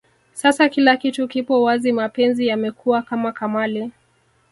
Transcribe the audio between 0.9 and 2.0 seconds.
kitu kipo wazi